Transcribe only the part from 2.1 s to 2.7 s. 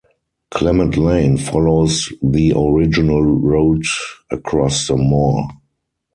the